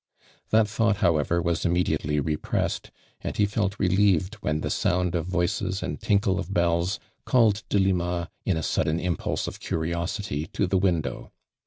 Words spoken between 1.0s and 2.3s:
ever was immediately